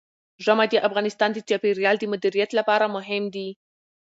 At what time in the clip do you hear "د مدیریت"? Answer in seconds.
1.99-2.51